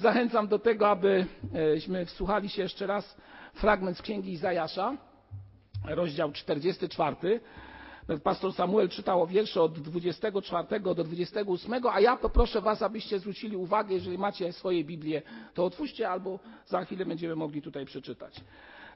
[0.00, 3.16] Zachęcam do tego, abyśmy wsłuchali się jeszcze raz
[3.54, 4.96] fragment z księgi Izajasza,
[5.84, 7.40] rozdział 44.
[8.22, 13.94] Pastor Samuel czytał wiersze od 24 do 28, a ja poproszę Was, abyście zwrócili uwagę,
[13.94, 15.22] jeżeli macie swoje Biblię,
[15.54, 18.40] to otwórzcie albo za chwilę będziemy mogli tutaj przeczytać.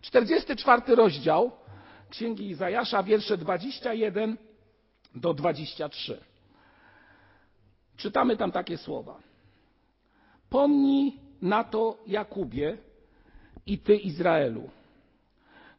[0.00, 1.50] 44 rozdział
[2.10, 4.36] księgi Izajasza, wiersze 21
[5.14, 6.20] do 23.
[7.96, 9.33] Czytamy tam takie słowa.
[10.54, 11.12] Pomnij
[11.42, 12.78] na to, Jakubie,
[13.66, 14.70] i ty, Izraelu,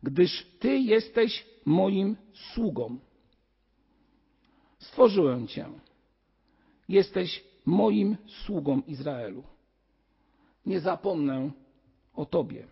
[0.04, 2.98] gdyż ty jesteś moim sługą.
[4.80, 5.66] Stworzyłem cię.
[6.90, 9.44] Jesteś moim sługą, Izraelu.
[10.66, 11.52] Nie zapomnę
[12.14, 12.68] o tobie.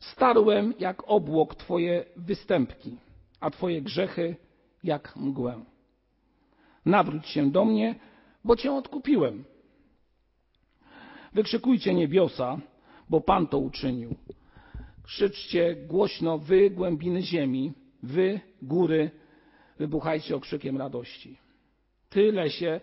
[0.00, 2.96] Starłem jak obłok twoje występki,
[3.40, 4.36] a twoje grzechy
[4.84, 5.64] jak mgłę.
[6.84, 7.94] Nawróć się do mnie,
[8.44, 9.44] bo cię odkupiłem
[11.36, 12.58] Wykrzykujcie niebiosa,
[13.10, 14.14] bo Pan to uczynił.
[15.02, 19.10] Krzyczcie głośno, wy głębiny ziemi, wy góry,
[19.78, 21.38] wybuchajcie okrzykiem radości.
[22.08, 22.80] Ty lesie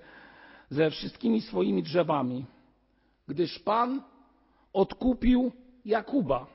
[0.70, 2.46] ze wszystkimi swoimi drzewami,
[3.28, 4.04] gdyż Pan
[4.74, 5.52] odkupił
[5.86, 6.48] Jakuba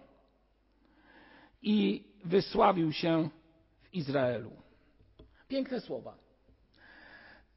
[1.62, 3.28] i wysławił się
[3.82, 4.50] w Izraelu.
[5.48, 6.27] Piękne słowa.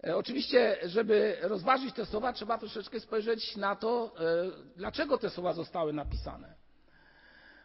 [0.08, 5.54] E, oczywiście, żeby rozważyć te słowa, trzeba troszeczkę spojrzeć na to, e, dlaczego te słowa
[5.54, 6.54] zostały napisane.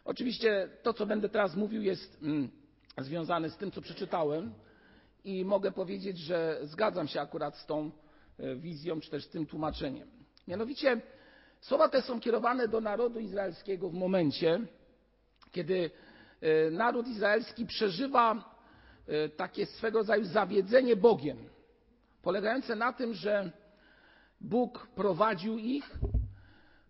[0.05, 2.49] Oczywiście to, co będę teraz mówił, jest mm,
[2.97, 4.53] związane z tym, co przeczytałem
[5.23, 7.91] i mogę powiedzieć, że zgadzam się akurat z tą
[8.39, 10.07] e, wizją, czy też z tym tłumaczeniem.
[10.47, 11.01] Mianowicie
[11.61, 14.59] słowa te są kierowane do narodu izraelskiego w momencie,
[15.51, 15.91] kiedy
[16.71, 18.57] naród izraelski przeżywa
[19.37, 21.37] takie swego rodzaju zawiedzenie Bogiem
[22.27, 23.51] polegające na tym, że
[24.41, 25.99] Bóg prowadził ich,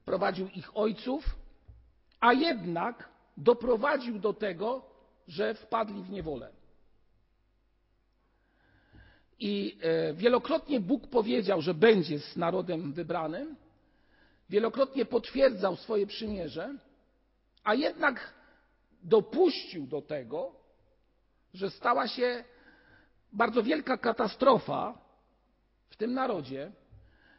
[0.06, 1.36] prowadził ich ojców,
[2.20, 4.86] a jednak doprowadził do tego,
[5.28, 6.52] że wpadli w niewolę.
[9.39, 13.56] I e, wielokrotnie Bóg powiedział, że będzie z narodem wybranym,
[14.50, 16.76] wielokrotnie potwierdzał swoje przymierze,
[17.64, 18.34] a jednak
[19.04, 20.56] dopuścił do tego,
[21.54, 22.44] że stała się
[23.34, 25.07] bardzo wielka katastrofa,
[25.89, 26.71] w tym narodzie,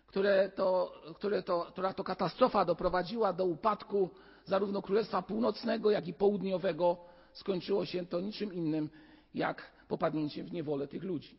[0.07, 4.11] które to, które to, która to katastrofa doprowadziła do upadku
[4.45, 6.97] zarówno Królestwa Północnego, jak i Południowego,
[7.33, 8.91] skończyło się to niczym innym
[9.35, 11.39] jak popadnięciem w niewolę tych ludzi.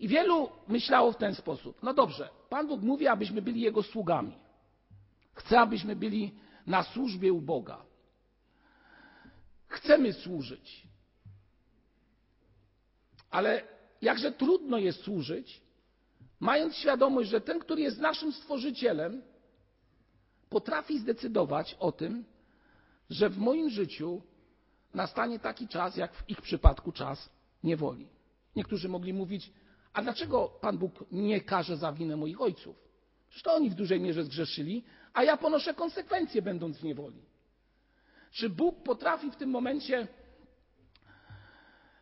[0.00, 4.34] I wielu myślało w ten sposób: no dobrze, Pan Bóg mówi, abyśmy byli Jego sługami.
[5.34, 6.34] Chce, abyśmy byli
[6.66, 7.82] na służbie u Boga.
[9.66, 10.86] Chcemy służyć.
[13.30, 13.62] Ale
[14.02, 15.63] jakże trudno jest służyć,
[16.44, 19.22] mając świadomość, że ten, który jest naszym stworzycielem,
[20.50, 22.24] potrafi zdecydować o tym,
[23.10, 24.22] że w moim życiu
[24.94, 27.30] nastanie taki czas, jak w ich przypadku czas
[27.62, 28.08] niewoli.
[28.56, 29.52] Niektórzy mogli mówić,
[29.92, 32.76] a dlaczego Pan Bóg nie karze za winę moich ojców?
[33.28, 37.22] Przecież to oni w dużej mierze zgrzeszyli, a ja ponoszę konsekwencje, będąc w niewoli.
[38.32, 40.08] Czy Bóg potrafi w tym momencie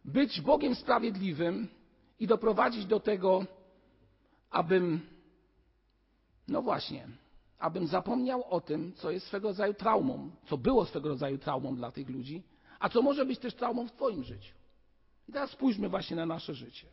[0.05, 1.69] być Bogiem sprawiedliwym
[2.21, 3.47] i doprowadzić do tego,
[4.53, 5.01] abym,
[6.49, 7.09] no właśnie,
[7.59, 11.91] abym zapomniał o tym, co jest swego rodzaju traumą, co było swego rodzaju traumą dla
[11.91, 12.43] tych ludzi,
[12.81, 14.55] a co może być też traumą w Twoim życiu.
[15.29, 16.87] I teraz spójrzmy właśnie na nasze życie.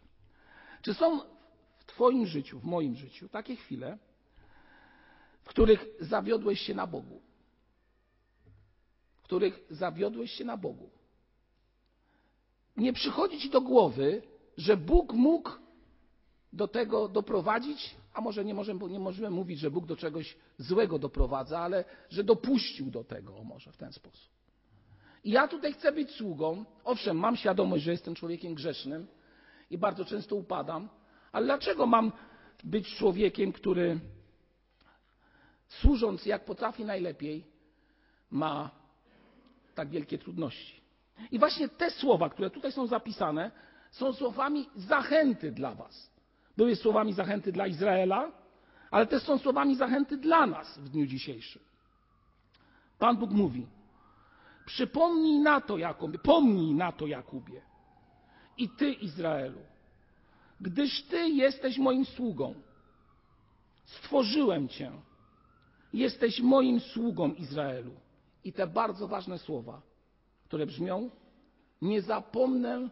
[0.82, 1.20] Czy są
[1.78, 3.98] w Twoim życiu, w moim życiu takie chwile,
[5.44, 7.22] w których zawiodłeś się na Bogu?
[9.18, 10.90] W których zawiodłeś się na Bogu?
[12.78, 14.22] Nie przychodzi Ci do głowy,
[14.58, 15.52] że Bóg mógł
[16.54, 21.00] do tego doprowadzić, a może nie możemy, nie możemy mówić, że Bóg do czegoś złego
[21.00, 24.30] doprowadza, ale że dopuścił do tego, może w ten sposób.
[25.24, 26.66] I ja tutaj chcę być sługą.
[26.84, 29.08] Owszem, mam świadomość, że jestem człowiekiem grzesznym
[29.70, 30.90] i bardzo często upadam,
[31.32, 32.12] ale dlaczego mam
[32.64, 34.00] być człowiekiem, który
[35.68, 37.46] służąc jak potrafi najlepiej,
[38.32, 38.72] ma
[39.76, 40.82] tak wielkie trudności?
[41.32, 43.52] I właśnie te słowa, które tutaj są zapisane,
[43.92, 46.19] są słowami zachęty dla Was
[46.60, 48.32] były słowami zachęty dla Izraela,
[48.92, 51.62] ale też są słowami zachęty dla nas w dniu dzisiejszym.
[52.98, 53.68] Pan Bóg mówi:
[54.66, 57.62] Przypomnij na to, Jakubie, pomnij na to, Jakubie,
[58.58, 59.60] i ty, Izraelu,
[60.62, 62.54] gdyż ty jesteś moim sługą.
[63.86, 64.92] Stworzyłem cię.
[65.94, 67.92] Jesteś moim sługą, Izraelu.
[68.44, 69.82] I te bardzo ważne słowa,
[70.44, 71.10] które brzmią:
[71.82, 72.90] Nie zapomnę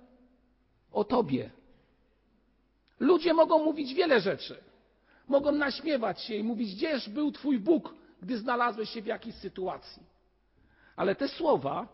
[0.91, 1.56] o tobie.
[2.99, 4.63] Ludzie mogą mówić wiele rzeczy.
[5.27, 10.03] Mogą naśmiewać się i mówić, gdzież był Twój Bóg, gdy znalazłeś się w jakiejś sytuacji.
[10.95, 11.88] Ale te słowa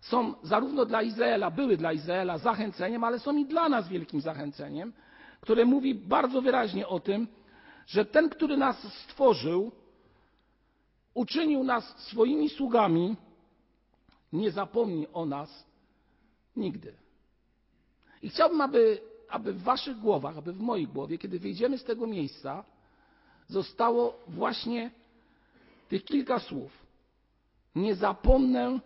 [0.00, 4.92] są zarówno dla Izraela, były dla Izraela zachęceniem, ale są i dla nas wielkim zachęceniem,
[5.40, 7.28] które mówi bardzo wyraźnie o tym,
[7.86, 9.72] że ten, który nas stworzył,
[11.14, 13.16] uczynił nas swoimi sługami,
[14.32, 15.66] nie zapomni o nas
[16.56, 16.94] nigdy.
[18.22, 22.06] I chciałbym, aby, aby w Waszych głowach, aby w mojej głowie, kiedy wyjdziemy z tego
[22.06, 22.64] miejsca,
[23.48, 24.90] zostało właśnie
[25.88, 26.86] tych kilka słów.
[27.74, 28.80] Nie zapomnę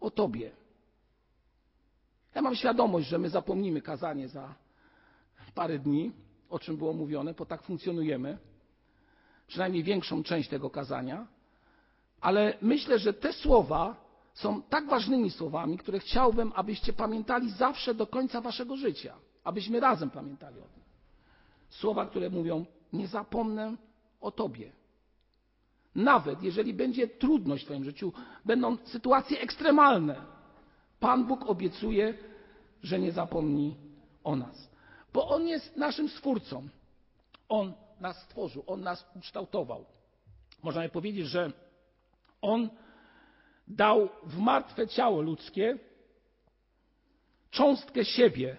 [0.00, 0.50] o Tobie.
[2.34, 4.54] Ja mam świadomość, że my zapomnimy kazanie za
[5.54, 6.12] parę dni,
[6.50, 8.38] o czym było mówione, bo tak funkcjonujemy,
[9.46, 11.26] przynajmniej większą część tego kazania,
[12.20, 18.06] ale myślę, że te słowa są tak ważnymi słowami, które chciałbym, abyście pamiętali zawsze do
[18.06, 19.14] końca waszego życia,
[19.48, 20.82] abyśmy razem pamiętali o tym.
[21.68, 23.76] Słowa, które mówią: Nie zapomnę
[24.20, 24.72] o Tobie.
[25.94, 28.12] Nawet jeżeli będzie trudność w Twoim życiu,
[28.44, 30.16] będą sytuacje ekstremalne,
[31.00, 32.14] Pan Bóg obiecuje,
[32.82, 33.76] że nie zapomni
[34.24, 34.70] o nas.
[35.12, 36.68] Bo On jest naszym stwórcą.
[37.48, 39.84] On nas stworzył, On nas ukształtował.
[40.62, 41.52] Można powiedzieć, że
[42.40, 42.70] On
[43.68, 45.78] dał w martwe ciało ludzkie
[47.50, 48.56] cząstkę siebie,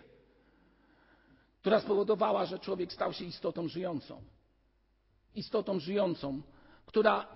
[1.61, 4.23] która spowodowała, że człowiek stał się istotą żyjącą.
[5.35, 6.41] Istotą żyjącą,
[6.85, 7.27] która,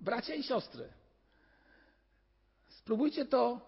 [0.00, 0.92] bracia i siostry,
[2.68, 3.60] spróbujcie to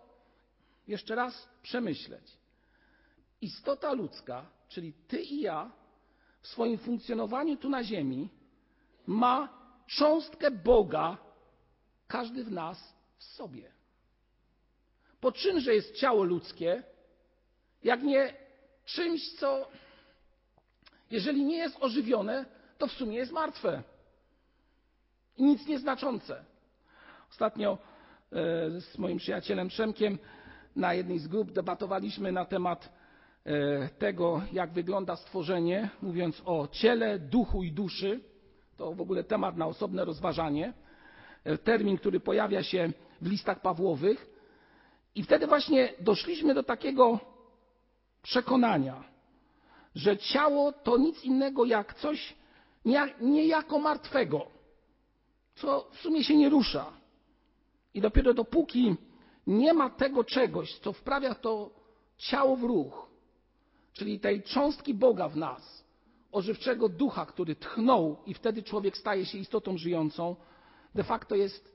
[0.88, 2.38] jeszcze raz przemyśleć.
[3.40, 5.70] Istota ludzka, czyli ty i ja,
[6.40, 8.28] w swoim funkcjonowaniu tu na Ziemi,
[9.06, 9.48] ma
[9.86, 11.18] cząstkę Boga,
[12.06, 13.72] każdy w nas w sobie.
[15.20, 16.82] Po czymże jest ciało ludzkie,
[17.82, 18.34] jak nie
[18.84, 19.68] czymś, co
[21.10, 22.44] jeżeli nie jest ożywione,
[22.78, 23.82] to w sumie jest martwe
[25.38, 26.44] i nic nieznaczące.
[27.30, 27.78] Ostatnio
[28.32, 30.18] e, z moim przyjacielem Przemkiem
[30.76, 32.92] na jednej z grup debatowaliśmy na temat
[33.44, 38.20] e, tego, jak wygląda stworzenie, mówiąc o ciele, duchu i duszy.
[38.76, 40.72] To w ogóle temat na osobne rozważanie.
[41.44, 44.26] E, termin, który pojawia się w listach Pawłowych.
[45.14, 47.20] I wtedy właśnie doszliśmy do takiego
[48.22, 49.04] przekonania,
[49.94, 52.34] że ciało to nic innego jak coś
[53.20, 54.46] niejako martwego,
[55.54, 56.92] co w sumie się nie rusza.
[57.94, 58.96] I dopiero dopóki
[59.46, 61.70] nie ma tego czegoś, co wprawia to
[62.16, 63.08] ciało w ruch,
[63.92, 65.84] czyli tej cząstki Boga w nas,
[66.32, 70.36] ożywczego ducha, który tchnął i wtedy człowiek staje się istotą żyjącą,
[70.94, 71.72] de facto jest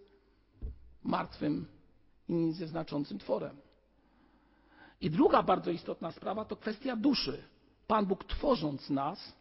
[1.03, 1.67] martwym
[2.29, 3.57] i nic nieznaczącym tworem.
[5.01, 7.43] I druga bardzo istotna sprawa to kwestia duszy.
[7.87, 9.33] Pan Bóg tworząc nas,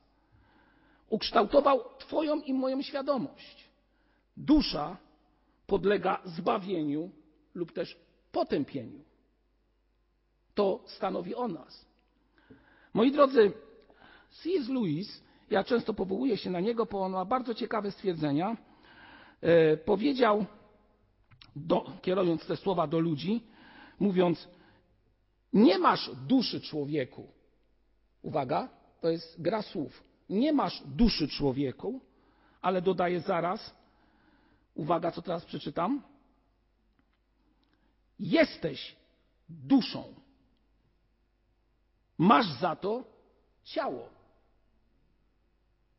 [1.08, 3.68] ukształtował Twoją i moją świadomość.
[4.36, 4.96] Dusza
[5.66, 7.10] podlega zbawieniu
[7.54, 7.96] lub też
[8.32, 9.04] potępieniu.
[10.54, 11.86] To stanowi o nas.
[12.94, 13.52] Moi drodzy,
[14.30, 14.68] C.S.
[14.68, 18.56] Lewis, ja często powołuję się na niego, bo on ma bardzo ciekawe stwierdzenia.
[19.40, 20.46] E, powiedział,
[21.56, 23.42] do, kierując te słowa do ludzi,
[24.00, 24.48] mówiąc:
[25.52, 27.28] Nie masz duszy człowieku.
[28.22, 28.68] Uwaga,
[29.00, 30.02] to jest gra słów.
[30.28, 32.00] Nie masz duszy człowieku,
[32.60, 33.74] ale dodaje zaraz,
[34.74, 36.02] uwaga, co teraz przeczytam.
[38.18, 38.96] Jesteś
[39.48, 40.14] duszą.
[42.18, 43.04] Masz za to
[43.64, 44.08] ciało.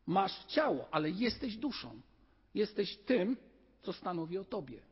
[0.06, 2.00] Masz ciało, ale jesteś duszą.
[2.54, 3.36] Jesteś tym,
[3.82, 4.82] co stanowi o tobie.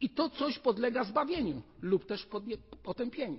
[0.00, 2.28] I to coś podlega zbawieniu lub też
[2.82, 3.38] potępieniu.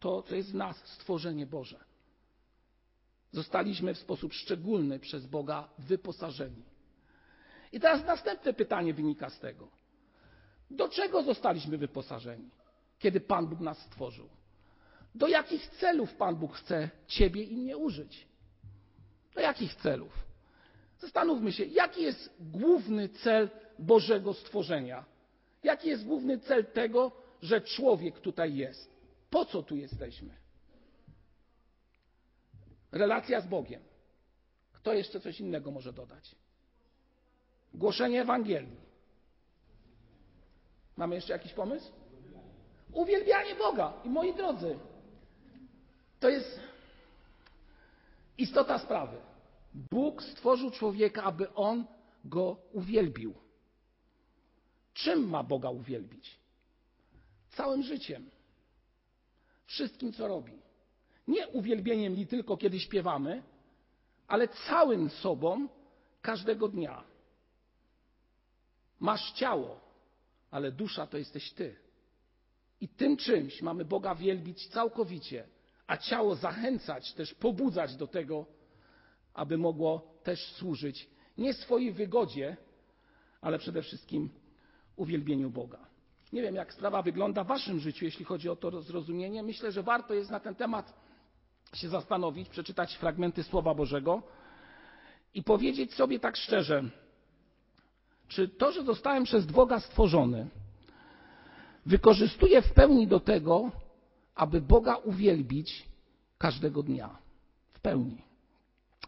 [0.00, 1.84] To, co jest w nas, stworzenie Boże.
[3.32, 6.62] Zostaliśmy w sposób szczególny przez Boga wyposażeni.
[7.72, 9.68] I teraz następne pytanie wynika z tego.
[10.70, 12.50] Do czego zostaliśmy wyposażeni,
[12.98, 14.28] kiedy Pan Bóg nas stworzył?
[15.14, 18.26] Do jakich celów Pan Bóg chce Ciebie i mnie użyć?
[19.34, 20.12] Do jakich celów?
[20.98, 25.04] Zastanówmy się, jaki jest główny cel Bożego stworzenia?
[25.62, 28.96] Jaki jest główny cel tego, że człowiek tutaj jest?
[29.30, 30.34] Po co tu jesteśmy?
[32.92, 33.82] Relacja z Bogiem.
[34.72, 36.36] Kto jeszcze coś innego może dodać?
[37.74, 38.76] Głoszenie Ewangelii.
[40.96, 41.92] Mamy jeszcze jakiś pomysł?
[42.92, 43.92] Uwielbianie Boga.
[44.04, 44.78] I moi drodzy,
[46.20, 46.60] to jest
[48.38, 49.16] istota sprawy.
[49.74, 51.84] Bóg stworzył człowieka, aby on
[52.24, 53.34] go uwielbił.
[54.94, 56.38] Czym ma Boga uwielbić?
[57.50, 58.30] Całym życiem.
[59.66, 60.52] Wszystkim, co robi.
[61.28, 63.42] Nie uwielbieniem li tylko kiedy śpiewamy,
[64.28, 65.68] ale całym sobą,
[66.22, 67.04] każdego dnia.
[69.00, 69.80] Masz ciało,
[70.50, 71.76] ale dusza to jesteś ty.
[72.80, 75.46] I tym czymś mamy Boga wielbić całkowicie,
[75.86, 78.46] a ciało zachęcać, też pobudzać do tego,
[79.34, 82.56] aby mogło też służyć nie swojej wygodzie,
[83.40, 84.30] ale przede wszystkim
[84.96, 85.86] uwielbieniu Boga.
[86.32, 89.42] Nie wiem, jak sprawa wygląda w Waszym życiu, jeśli chodzi o to zrozumienie.
[89.42, 90.94] Myślę, że warto jest na ten temat
[91.76, 94.22] się zastanowić, przeczytać fragmenty Słowa Bożego
[95.34, 96.84] i powiedzieć sobie tak szczerze,
[98.28, 100.48] czy to, że zostałem przez Boga stworzony,
[101.86, 103.70] wykorzystuję w pełni do tego,
[104.34, 105.88] aby Boga uwielbić
[106.38, 107.18] każdego dnia.
[107.72, 108.22] W pełni.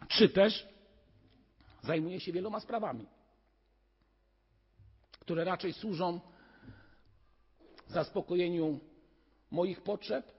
[0.09, 0.69] Czy też
[1.83, 3.07] zajmuję się wieloma sprawami,
[5.21, 6.21] które raczej służą
[7.89, 8.81] zaspokojeniu
[9.51, 10.38] moich potrzeb,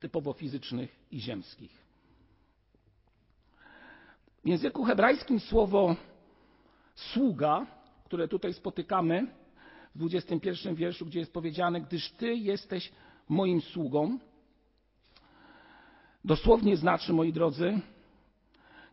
[0.00, 1.88] typowo fizycznych i ziemskich.
[4.44, 5.96] W języku hebrajskim słowo
[6.94, 7.66] sługa,
[8.04, 9.26] które tutaj spotykamy
[9.94, 12.92] w 21 wierszu, gdzie jest powiedziane, gdyż Ty jesteś
[13.28, 14.18] moim sługą,
[16.24, 17.80] dosłownie znaczy, moi drodzy,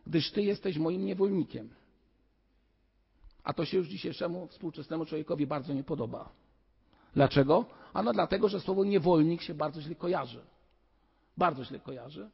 [0.06, 1.70] gdyż Ty jesteś moim niewolnikiem.
[3.44, 6.28] A to się już dzisiejszemu współczesnemu człowiekowi bardzo nie podoba.
[7.14, 7.64] Dlaczego?
[7.92, 10.40] Ano dlatego, że słowo niewolnik się bardzo źle kojarzy.
[11.36, 12.30] Bardzo źle kojarzy.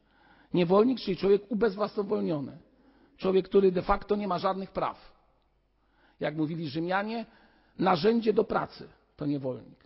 [0.55, 2.59] Niewolnik, czyli człowiek ubezwłasnowolniony.
[3.17, 5.13] Człowiek, który de facto nie ma żadnych praw.
[6.21, 7.27] Jak mówili Rzymianie,
[7.79, 9.85] narzędzie do pracy to niewolnik.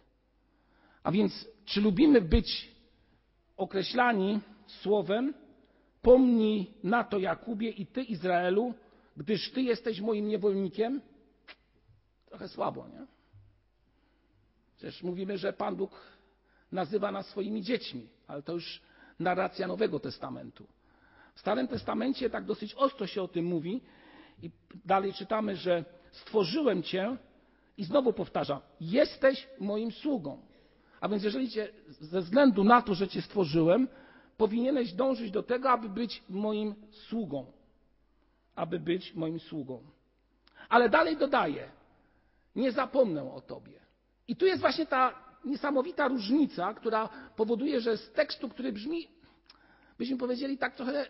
[1.03, 2.71] A więc, czy lubimy być
[3.57, 5.35] określani słowem
[6.03, 8.75] pomnij na to Jakubie i ty Izraelu,
[9.17, 11.01] gdyż ty jesteś moim niewolnikiem?
[12.27, 13.07] Trochę słabo, nie?
[14.77, 15.91] Przecież mówimy, że Pan Bóg
[16.73, 18.81] nazywa nas swoimi dziećmi, ale to już
[19.19, 20.67] narracja Nowego Testamentu.
[21.35, 23.81] W Starym Testamencie tak dosyć ostro się o tym mówi
[24.43, 24.51] i
[24.85, 27.17] dalej czytamy, że stworzyłem Cię
[27.79, 30.39] i znowu powtarzam, jesteś moim sługą.
[31.01, 33.89] A więc jeżeli cię, ze względu na to, że Cię stworzyłem,
[34.37, 37.47] powinieneś dążyć do tego, aby być moim sługą.
[38.55, 39.83] Aby być moim sługą.
[40.69, 41.71] Ale dalej dodaję,
[42.57, 43.81] nie zapomnę o Tobie.
[44.29, 49.09] I tu jest właśnie ta niesamowita różnica, która powoduje, że z tekstu, który brzmi,
[49.99, 51.07] byśmy powiedzieli tak trochę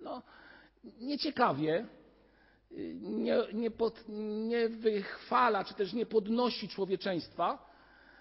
[0.00, 0.22] no,
[1.00, 1.86] nieciekawie,
[3.00, 4.04] nie, nie, pod,
[4.48, 7.70] nie wychwala, czy też nie podnosi człowieczeństwa,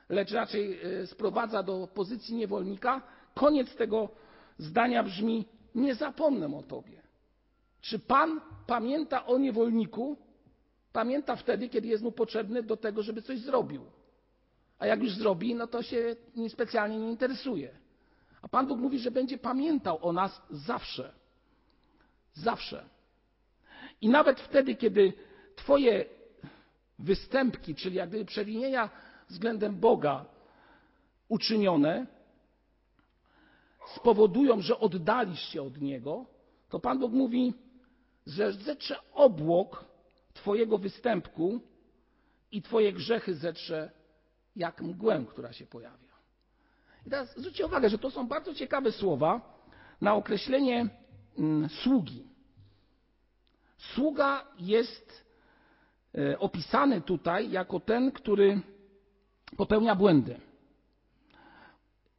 [0.10, 3.02] lecz raczej e, sprowadza do pozycji niewolnika,
[3.36, 4.10] koniec tego
[4.58, 5.46] zdania brzmi:
[5.76, 7.02] Nie zapomnę o Tobie.
[7.82, 10.18] Czy Pan pamięta o niewolniku?
[10.94, 13.86] Pamięta wtedy, kiedy jest mu potrzebny do tego, żeby coś zrobił.
[14.84, 17.72] A jak już zrobi, no to się nim specjalnie nie interesuje.
[18.42, 21.14] A Pan Bóg mówi, że będzie pamiętał o nas zawsze.
[22.34, 22.86] Zawsze.
[24.02, 25.14] I nawet wtedy, kiedy
[25.56, 26.06] Twoje
[27.00, 28.90] występki, czyli jak gdyby przewinienia
[29.30, 30.26] względem Boga
[31.30, 32.08] uczynione,
[33.96, 36.26] spowodują, że oddalisz się od Niego,
[36.70, 37.54] to Pan Bóg mówi,
[38.28, 39.86] że zetrze obłok
[40.34, 41.60] Twojego występku
[42.52, 44.03] i Twoje grzechy zetrze
[44.56, 46.14] jak mgłę, która się pojawia.
[47.06, 49.42] I teraz zwróćcie uwagę, że to są bardzo ciekawe słowa
[50.02, 50.90] na określenie
[51.38, 52.28] mm, sługi.
[53.78, 55.26] Sługa jest
[56.18, 58.62] e, opisany tutaj jako ten, który
[59.58, 60.40] popełnia błędy.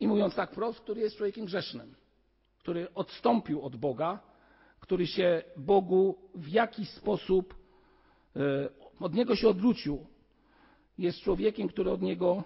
[0.00, 1.94] I mówiąc tak wprost, który jest człowiekiem grzesznym,
[2.58, 4.18] który odstąpił od Boga,
[4.80, 7.54] który się Bogu w jakiś sposób
[8.36, 8.40] e,
[9.00, 10.06] od Niego się odwrócił,
[10.98, 12.44] jest człowiekiem, który od Niego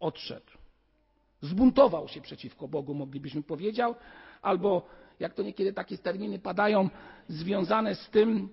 [0.00, 0.50] odszedł.
[1.40, 3.86] Zbuntował się przeciwko Bogu, moglibyśmy powiedzieć,
[4.42, 4.86] albo
[5.20, 6.88] jak to niekiedy takie terminy padają,
[7.28, 8.48] związane z tym,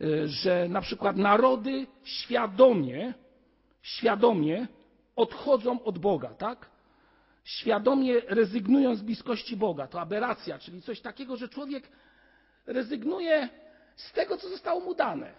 [0.00, 3.14] e, że na przykład narody świadomie,
[3.82, 4.66] świadomie
[5.16, 6.70] odchodzą od Boga, tak?
[7.44, 9.86] Świadomie rezygnują z bliskości Boga.
[9.86, 11.88] To aberracja, czyli coś takiego, że człowiek
[12.66, 13.48] rezygnuje
[13.96, 15.32] z tego, co zostało mu dane.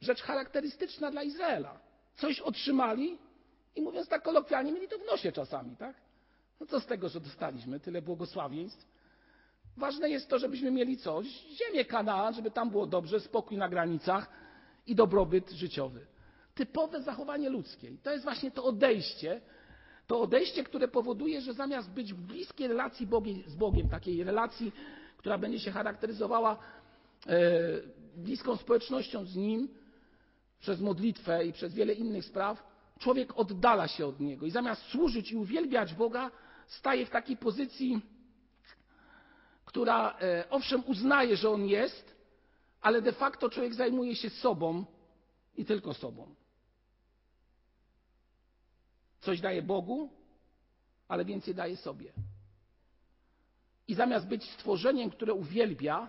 [0.00, 1.87] Rzecz charakterystyczna dla Izraela.
[2.18, 3.18] Coś otrzymali
[3.76, 5.96] i mówiąc tak kolokwialnie, mieli to w nosie czasami, tak?
[6.60, 8.86] No co z tego, że dostaliśmy tyle błogosławieństw?
[9.76, 14.30] Ważne jest to, żebyśmy mieli coś, ziemię Kanaan, żeby tam było dobrze, spokój na granicach
[14.86, 16.06] i dobrobyt życiowy.
[16.54, 17.90] Typowe zachowanie ludzkie.
[17.90, 19.40] I to jest właśnie to odejście,
[20.06, 23.08] to odejście, które powoduje, że zamiast być w bliskiej relacji
[23.46, 24.72] z Bogiem, takiej relacji,
[25.16, 26.58] która będzie się charakteryzowała
[27.26, 27.40] e,
[28.16, 29.68] bliską społecznością z Nim,
[30.60, 32.62] przez modlitwę i przez wiele innych spraw,
[32.98, 36.30] człowiek oddala się od Niego i zamiast służyć i uwielbiać Boga,
[36.66, 38.00] staje w takiej pozycji,
[39.64, 42.14] która e, owszem uznaje, że On jest,
[42.80, 44.84] ale de facto człowiek zajmuje się sobą
[45.56, 46.34] i tylko sobą.
[49.20, 50.10] Coś daje Bogu,
[51.08, 52.12] ale więcej daje sobie.
[53.88, 56.08] I zamiast być stworzeniem, które uwielbia,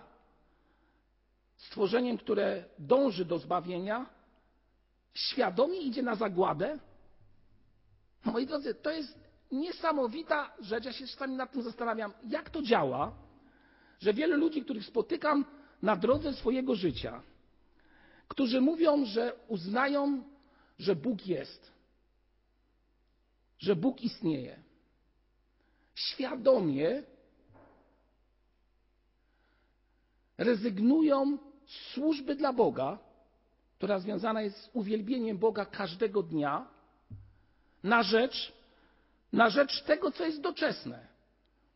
[1.56, 4.06] stworzeniem, które dąży do zbawienia,
[5.14, 6.78] świadomie idzie na zagładę.
[8.24, 9.18] Moi drodzy, to jest
[9.52, 10.84] niesamowita rzecz.
[10.84, 13.12] Ja się czasami nad tym zastanawiam, jak to działa,
[14.00, 15.44] że wielu ludzi, których spotykam
[15.82, 17.22] na drodze swojego życia,
[18.28, 20.24] którzy mówią, że uznają,
[20.78, 21.72] że Bóg jest,
[23.58, 24.62] że Bóg istnieje,
[25.94, 27.02] świadomie
[30.38, 32.98] rezygnują z służby dla Boga,
[33.80, 36.66] która związana jest z uwielbieniem Boga każdego dnia,
[37.82, 38.52] na rzecz,
[39.32, 41.06] na rzecz tego, co jest doczesne,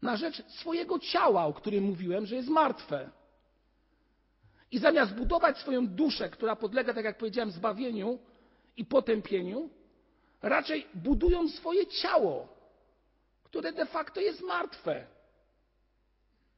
[0.02, 3.10] na rzecz swojego ciała, o którym mówiłem, że jest martwe.
[4.70, 8.18] I zamiast budować swoją duszę, która podlega, tak jak powiedziałem, zbawieniu
[8.76, 9.70] i potępieniu,
[10.42, 12.48] raczej budują swoje ciało,
[13.44, 15.06] które de facto jest martwe.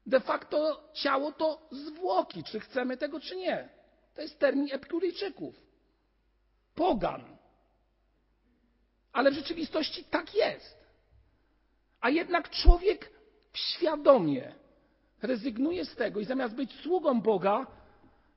[0.06, 3.75] De facto ciało to zwłoki, czy chcemy tego, czy nie.
[4.16, 5.54] To jest termin epikuryjczyków.
[6.74, 7.24] Pogan.
[9.12, 10.86] Ale w rzeczywistości tak jest.
[12.00, 13.10] A jednak człowiek
[13.52, 14.54] świadomie
[15.22, 17.66] rezygnuje z tego i zamiast być sługą Boga,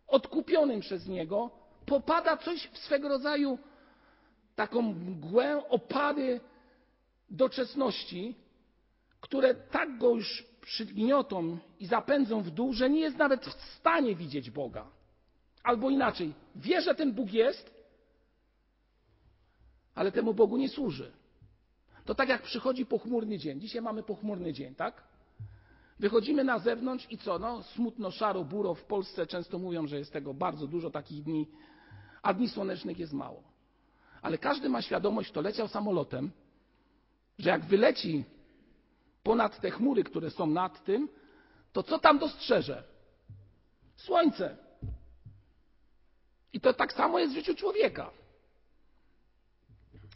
[0.08, 1.52] odkupionym przez Niego,
[1.86, 3.58] popada coś w swego rodzaju
[4.56, 6.42] taką mgłę opady
[7.30, 8.36] doczesności,
[9.22, 14.16] które tak go już przygniotą i zapędzą w dół, że nie jest nawet w stanie
[14.16, 14.99] widzieć Boga.
[15.64, 17.80] Albo inaczej, wie, że ten Bóg jest,
[19.96, 21.12] ale temu Bogu nie służy.
[22.06, 23.60] To tak jak przychodzi pochmurny dzień.
[23.60, 25.04] Dzisiaj mamy pochmurny dzień, tak?
[26.00, 27.40] Wychodzimy na zewnątrz i co?
[27.40, 28.74] No, smutno, szaro, buro.
[28.74, 31.48] W Polsce często mówią, że jest tego bardzo dużo takich dni,
[32.22, 33.44] a dni słonecznych jest mało.
[34.22, 36.32] Ale każdy ma świadomość, kto leciał samolotem,
[37.40, 38.24] że jak wyleci
[39.24, 41.10] ponad te chmury, które są nad tym,
[41.74, 42.84] to co tam dostrzeże?
[43.96, 44.58] Słońce.
[46.54, 48.12] I to tak samo jest w życiu człowieka.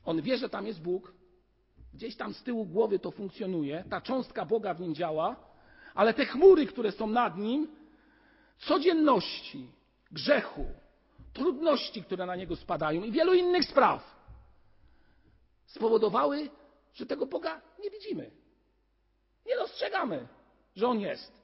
[0.06, 1.14] On wie, że tam jest Bóg,
[1.94, 5.36] gdzieś tam z tyłu głowy to funkcjonuje, ta cząstka Boga w nim działa,
[5.96, 7.68] ale te chmury, które są nad nim,
[8.58, 9.68] codzienności,
[10.12, 10.66] grzechu,
[11.34, 14.14] trudności, które na niego spadają i wielu innych spraw
[15.66, 16.50] spowodowały,
[16.94, 18.32] że tego Boga nie widzimy.
[19.46, 20.28] Nie dostrzegamy,
[20.76, 21.44] że On jest.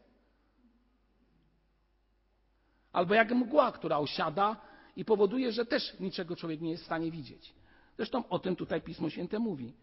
[2.93, 4.56] Albo jak mgła, która osiada
[4.99, 7.53] i powoduje, że też niczego człowiek nie jest w stanie widzieć.
[7.97, 9.73] Zresztą o tym tutaj Pismo Święte mówi.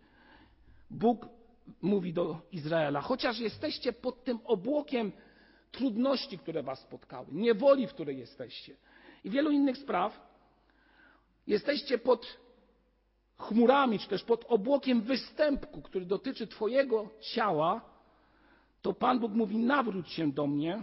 [0.90, 1.29] Bóg
[1.83, 5.12] mówi do Izraela, chociaż jesteście pod tym obłokiem
[5.72, 8.76] trudności, które was spotkały, niewoli, w której jesteście
[9.24, 10.20] i wielu innych spraw,
[11.46, 12.38] jesteście pod
[13.38, 17.81] chmurami, czy też pod obłokiem występku, który dotyczy Twojego ciała,
[18.83, 20.83] to Pan Bóg mówi: nawróć się do mnie,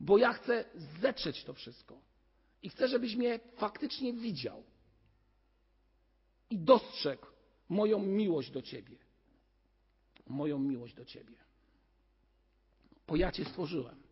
[0.00, 0.64] bo ja chcę
[1.00, 2.05] zetrzeć to wszystko.
[2.66, 4.62] I chcę, żebyś mnie faktycznie widział
[6.50, 7.26] i dostrzegł
[7.68, 8.96] moją miłość do Ciebie.
[10.26, 11.36] Moją miłość do Ciebie.
[13.06, 14.02] Bo ja Cię stworzyłem,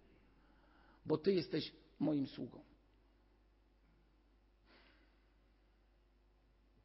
[1.07, 2.65] bo Ty jesteś moim sługą.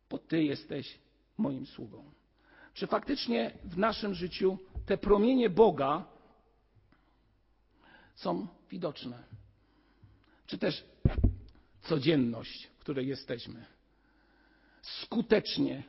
[0.10, 1.00] Bo Ty jesteś
[1.38, 2.12] moim sługą.
[2.74, 6.06] Czy faktycznie w naszym życiu te promienie Boga
[8.16, 9.24] są widoczne?
[10.46, 10.90] Czy też
[11.90, 13.66] codzienność, w której jesteśmy,
[14.82, 15.84] skutecznie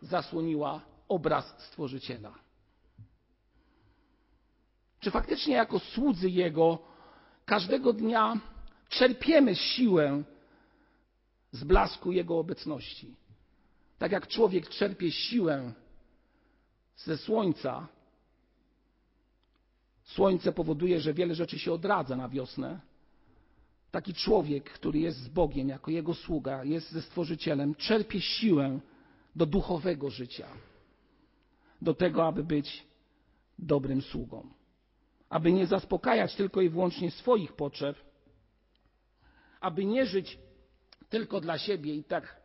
[0.00, 2.34] zasłoniła obraz Stworzyciela?
[5.00, 6.78] Czy faktycznie jako słudzy Jego
[7.44, 8.40] każdego dnia
[8.88, 10.22] czerpiemy siłę
[11.52, 13.16] z blasku Jego obecności?
[13.98, 15.72] Tak jak człowiek czerpie siłę
[16.96, 17.88] ze słońca,
[20.04, 22.80] słońce powoduje, że wiele rzeczy się odradza na wiosnę.
[23.94, 28.80] Taki człowiek, który jest z Bogiem, jako Jego sługa, jest ze Stworzycielem, czerpie siłę
[29.36, 30.48] do duchowego życia,
[31.82, 32.86] do tego, aby być
[33.58, 34.48] dobrym sługą,
[35.28, 37.96] aby nie zaspokajać tylko i wyłącznie swoich potrzeb,
[39.60, 40.38] aby nie żyć
[41.08, 42.40] tylko dla siebie i tak,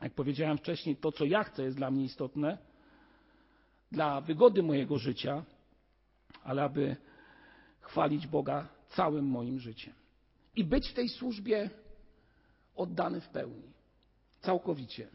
[0.00, 2.58] jak powiedziałem wcześniej, to, co ja chcę, jest dla mnie istotne,
[3.92, 5.44] dla wygody mojego życia,
[6.44, 6.96] ale aby
[7.80, 10.03] chwalić Boga całym moim życiem
[10.56, 11.70] i być tej służbie
[12.76, 13.72] oddany w pełni,
[14.40, 15.08] całkowicie.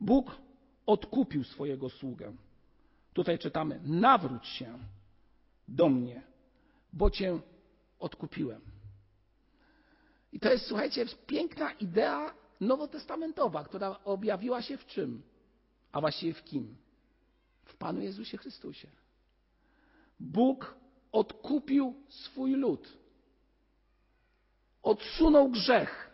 [0.00, 0.36] Bóg
[0.86, 2.32] odkupił swojego sługę.
[3.12, 4.78] Tutaj czytamy: nawróć się
[5.68, 6.22] do mnie,
[6.92, 7.40] bo cię
[7.98, 8.60] odkupiłem.
[10.32, 15.22] I to jest, słuchajcie, piękna idea nowotestamentowa, która objawiła się w czym?
[15.92, 16.76] A właściwie w kim?
[17.64, 18.88] W Panu Jezusie Chrystusie.
[20.20, 20.74] Bóg
[21.12, 23.01] odkupił swój lud.
[24.82, 26.10] Odsunął grzech.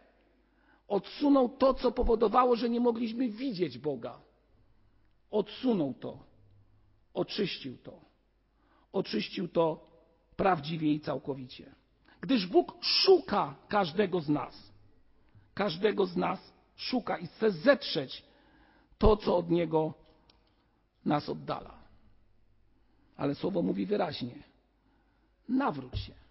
[0.88, 4.20] Odsunął to, co powodowało, że nie mogliśmy widzieć Boga.
[5.30, 6.18] Odsunął to.
[7.14, 8.00] Oczyścił to.
[8.92, 9.88] Oczyścił to
[10.36, 11.74] prawdziwie i całkowicie.
[12.20, 14.72] Gdyż Bóg szuka każdego z nas.
[15.54, 18.24] Każdego z nas szuka i chce zetrzeć
[18.98, 19.94] to, co od Niego
[21.04, 21.78] nas oddala.
[23.16, 24.34] Ale słowo mówi wyraźnie:
[25.48, 26.27] nawróć się.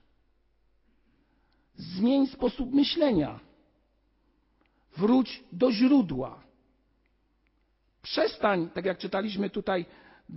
[1.78, 3.40] Zmień sposób myślenia.
[4.98, 6.44] Wróć do źródła.
[8.02, 9.86] Przestań, tak jak czytaliśmy tutaj,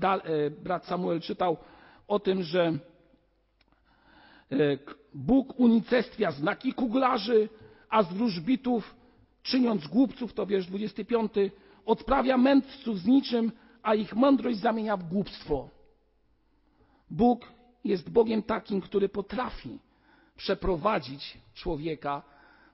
[0.03, 1.57] e, brat Samuel czytał
[2.09, 2.79] o tym, że e,
[5.15, 7.49] Bóg unicestwia znaki kuglarzy,
[7.89, 8.95] a z wróżbitów,
[9.43, 11.33] czyniąc głupców, to wiersz 25,
[11.87, 15.69] odprawia mędrców z niczym, a ich mądrość zamienia w głupstwo.
[17.11, 17.53] Bóg
[17.85, 19.79] jest Bogiem takim, który potrafi
[20.41, 22.23] przeprowadzić człowieka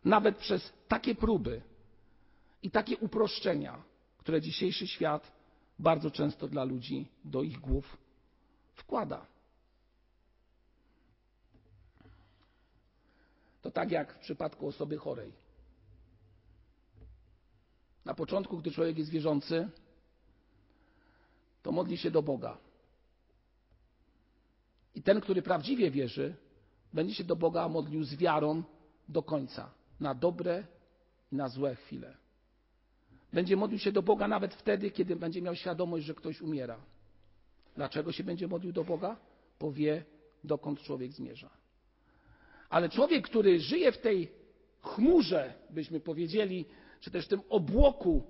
[0.05, 1.63] nawet przez takie próby
[2.63, 3.83] i takie uproszczenia,
[4.19, 5.33] które dzisiejszy świat
[5.79, 7.97] bardzo często dla ludzi do ich głów
[8.75, 9.27] wkłada.
[13.63, 15.33] To tak jak w przypadku osoby chorej.
[18.05, 19.69] Na początku, gdy człowiek jest wierzący,
[21.63, 22.59] to modli się do Boga.
[24.95, 26.46] I ten, który prawdziwie wierzy,
[26.92, 28.62] będzie się do Boga modlił z wiarą
[29.09, 29.70] do końca,
[30.01, 30.66] na dobre
[31.33, 32.16] i na złe chwile.
[33.33, 36.81] Będzie modlił się do Boga nawet wtedy, kiedy będzie miał świadomość, że ktoś umiera.
[37.77, 39.16] Dlaczego się będzie modlił do Boga?
[39.61, 40.05] Bo wie,
[40.44, 41.51] dokąd człowiek zmierza.
[42.68, 44.33] Ale człowiek, który żyje w tej
[44.83, 46.64] chmurze, byśmy powiedzieli,
[47.01, 48.22] czy też w tym obłoku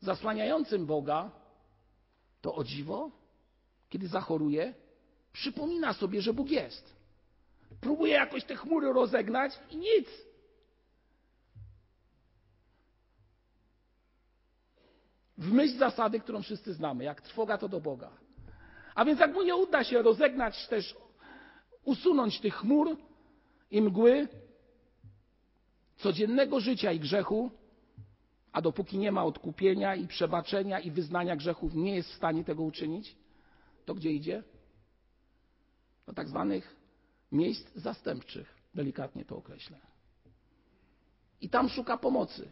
[0.00, 1.30] zasłaniającym Boga,
[2.40, 3.10] to o dziwo,
[3.88, 4.74] kiedy zachoruje,
[5.32, 6.95] przypomina sobie, że Bóg jest.
[7.80, 10.08] Próbuje jakoś te chmury rozegnać i nic.
[15.38, 18.10] W myśl zasady, którą wszyscy znamy, jak trwoga to do Boga.
[18.94, 20.96] A więc jak mu nie uda się rozegnać też,
[21.84, 22.96] usunąć tych chmur
[23.70, 24.28] i mgły
[25.96, 27.50] codziennego życia i grzechu,
[28.52, 32.62] a dopóki nie ma odkupienia i przebaczenia i wyznania grzechów, nie jest w stanie tego
[32.62, 33.16] uczynić,
[33.84, 34.42] to gdzie idzie?
[36.06, 36.75] Do tak zwanych
[37.36, 39.78] miejsc zastępczych, delikatnie to określę.
[41.40, 42.48] I tam szuka pomocy.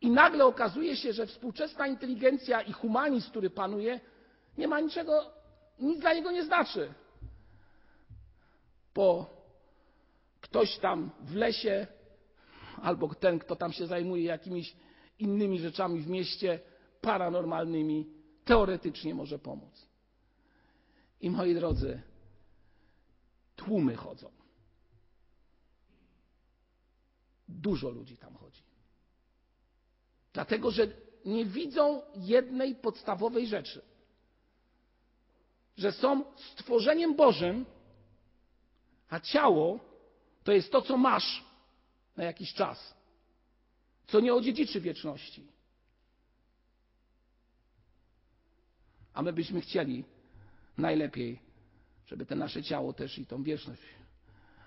[0.00, 4.00] I nagle okazuje się, że współczesna inteligencja i humanizm, który panuje,
[4.58, 5.32] nie ma niczego,
[5.78, 6.94] nic dla niego nie znaczy.
[8.94, 9.30] Bo
[10.40, 11.86] ktoś tam w lesie
[12.82, 14.76] albo ten, kto tam się zajmuje jakimiś
[15.18, 16.60] innymi rzeczami w mieście
[17.00, 18.06] paranormalnymi,
[18.44, 19.86] teoretycznie może pomóc.
[21.20, 22.02] I moi drodzy,
[23.60, 24.30] tłumy chodzą.
[27.48, 28.62] Dużo ludzi tam chodzi.
[30.32, 30.88] Dlatego, że
[31.24, 33.82] nie widzą jednej podstawowej rzeczy.
[35.76, 37.66] Że są stworzeniem Bożym,
[39.08, 39.80] a ciało
[40.44, 41.44] to jest to, co masz
[42.16, 42.94] na jakiś czas,
[44.06, 45.46] co nie odziedziczy wieczności.
[49.12, 50.04] A my byśmy chcieli
[50.78, 51.49] najlepiej,
[52.10, 53.82] żeby te nasze ciało też i tą wieczność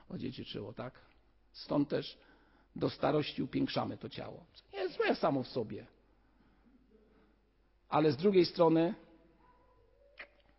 [0.09, 0.93] odziedziczyło, tak?
[1.51, 2.17] Stąd też
[2.75, 4.45] do starości upiększamy to ciało.
[4.73, 5.85] Nie jest złe samo w sobie.
[7.89, 8.95] Ale z drugiej strony,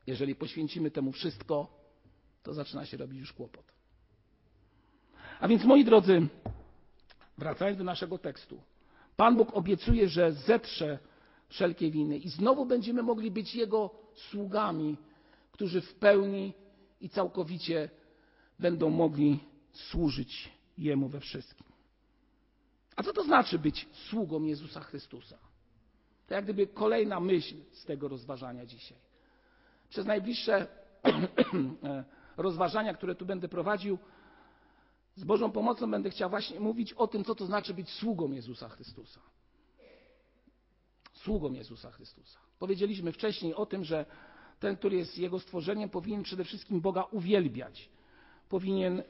[0.07, 1.68] jeżeli poświęcimy temu wszystko,
[2.42, 3.64] to zaczyna się robić już kłopot.
[5.40, 6.27] A więc moi drodzy,
[7.38, 8.61] wracając do naszego tekstu,
[9.16, 10.99] Pan Bóg obiecuje, że zetrze
[11.49, 14.97] wszelkie winy i znowu będziemy mogli być Jego sługami,
[15.53, 16.55] którzy w pełni
[17.01, 17.91] i całkowicie
[18.59, 19.41] będą mogli
[19.73, 21.67] służyć Jemu we wszystkim.
[22.97, 25.39] A co to znaczy być sługą Jezusa Chrystusa?
[26.27, 28.99] To jak gdyby kolejna myśl z tego rozważania dzisiaj.
[29.89, 30.67] Przez najbliższe
[32.37, 33.99] rozważania, które tu będę prowadził,
[35.17, 38.69] z Bożą pomocą będę chciał właśnie mówić o tym, co to znaczy być sługą Jezusa
[38.69, 39.21] Chrystusa.
[41.13, 42.39] Sługą Jezusa Chrystusa.
[42.59, 44.07] Powiedzieliśmy wcześniej o tym, że
[44.64, 47.88] ten, który jest Jego stworzeniem, powinien przede wszystkim Boga uwielbiać.
[48.48, 49.03] Powinien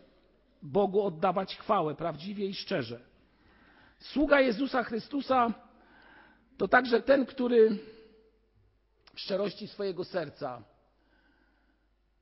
[0.63, 3.01] Bogu oddawać chwałę prawdziwie i szczerze.
[3.99, 5.55] Sługa Jezusa Chrystusa
[6.57, 7.79] to także ten, który
[9.15, 10.63] w szczerości swojego serca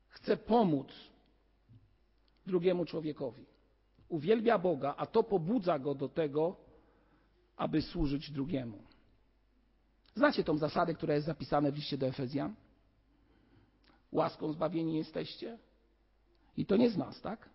[0.09, 0.89] chce pomóc
[2.47, 3.47] drugiemu człowiekowi
[4.09, 6.57] uwielbia Boga, a to pobudza go do tego,
[7.57, 8.79] aby służyć drugiemu.
[10.15, 12.55] Znacie tą zasadę, która jest zapisana w liście do Efezjan?
[14.13, 15.59] Łaską zbawieni jesteście?
[16.57, 17.49] I to nie z nas, tak?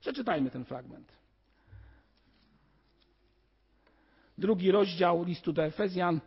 [0.00, 1.12] Przeczytajmy ten fragment.
[4.38, 6.20] Drugi rozdział listu do Efezjan,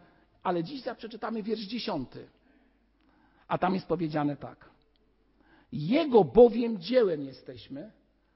[0.43, 2.29] ale dziś przeczytamy wiersz dziesiąty.
[3.47, 4.69] A tam jest powiedziane tak.
[5.71, 7.91] Jego bowiem dziełem jesteśmy,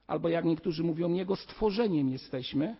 [0.07, 2.75] albo jak niektórzy mówią, Jego stworzeniem jesteśmy,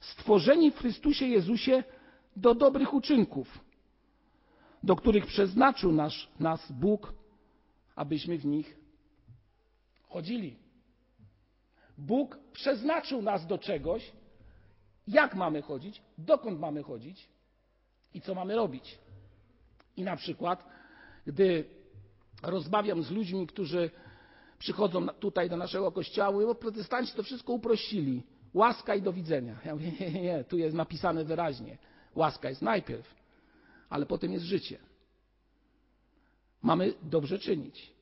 [0.00, 1.84] stworzeni w Chrystusie Jezusie
[2.36, 3.64] do dobrych uczynków,
[4.82, 7.12] do których przeznaczył nas, nas Bóg,
[7.96, 8.76] abyśmy w nich
[10.08, 10.56] chodzili.
[11.98, 14.12] Bóg przeznaczył nas do czegoś,
[15.08, 17.28] jak mamy chodzić, dokąd mamy chodzić
[18.14, 18.98] i co mamy robić.
[19.96, 20.64] I na przykład,
[21.26, 21.64] gdy
[22.42, 23.90] rozmawiam z ludźmi, którzy
[24.58, 28.22] przychodzą tutaj do naszego kościoła, mówią, protestanci to wszystko uprościli.
[28.54, 29.58] Łaska i do widzenia.
[29.64, 31.78] Ja mówię, nie, nie, nie, tu jest napisane wyraźnie.
[32.14, 33.14] Łaska jest najpierw,
[33.90, 34.78] ale potem jest życie.
[36.62, 37.92] Mamy dobrze czynić.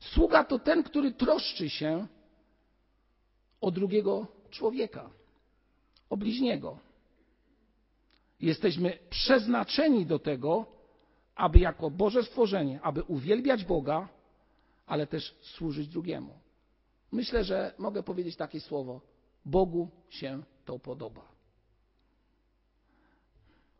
[0.00, 2.06] Sługa to ten, który troszczy się
[3.60, 5.10] o drugiego człowieka,
[6.10, 6.78] o bliźniego.
[8.40, 10.66] Jesteśmy przeznaczeni do tego,
[11.34, 14.08] aby jako Boże stworzenie, aby uwielbiać Boga,
[14.86, 16.38] ale też służyć drugiemu.
[17.12, 19.00] Myślę, że mogę powiedzieć takie słowo:
[19.44, 21.29] Bogu się to podoba.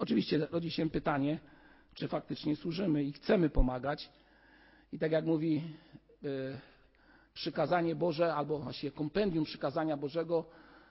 [0.00, 1.38] Oczywiście rodzi się pytanie,
[1.94, 4.10] czy faktycznie służymy i chcemy pomagać.
[4.92, 5.62] I tak jak mówi
[6.24, 6.58] y,
[7.34, 10.44] przykazanie Boże, albo właściwie kompendium przykazania Bożego,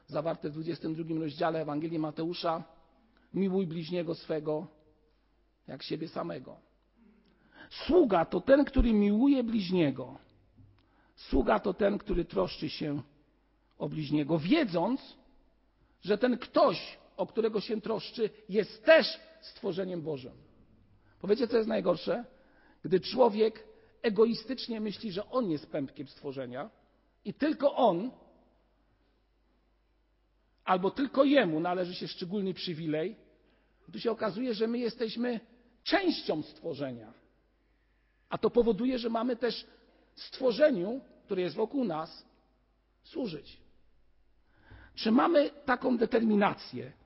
[0.08, 2.64] zawarte w 22 rozdziale Ewangelii Mateusza,
[3.34, 4.68] miłuj bliźniego swego
[5.68, 6.58] jak siebie samego.
[7.70, 10.18] Sługa to ten, który miłuje bliźniego.
[11.16, 13.02] Sługa to ten, który troszczy się
[13.78, 15.18] o bliźniego, wiedząc,
[16.02, 20.34] że ten ktoś, o którego się troszczy, jest też stworzeniem Bożym.
[21.22, 22.26] Powiecie, co jest najgorsze?
[22.84, 23.64] Gdy człowiek
[24.02, 26.70] egoistycznie myśli, że on jest pępkiem stworzenia
[27.26, 28.12] i tylko on,
[30.66, 33.16] albo tylko jemu należy się szczególny przywilej,
[33.92, 35.40] to się okazuje, że my jesteśmy
[35.84, 37.14] częścią stworzenia.
[38.30, 39.66] A to powoduje, że mamy też
[40.16, 42.26] stworzeniu, które jest wokół nas,
[43.04, 43.58] służyć.
[44.96, 46.99] Czy mamy taką determinację,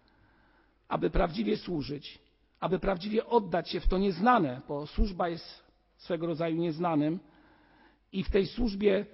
[0.93, 2.19] aby prawdziwie służyć,
[2.59, 5.63] aby prawdziwie oddać się w to nieznane, bo służba jest
[5.97, 7.19] swego rodzaju nieznanym
[8.11, 9.05] i w tej służbie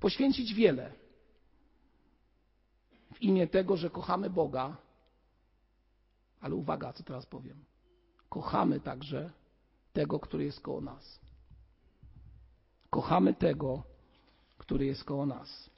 [0.00, 0.92] poświęcić wiele
[3.14, 4.76] w imię tego, że kochamy Boga,
[6.40, 7.64] ale uwaga, co teraz powiem.
[8.28, 9.30] Kochamy także
[9.92, 11.20] tego, który jest koło nas.
[12.90, 13.82] Kochamy tego,
[14.58, 15.70] który jest koło nas.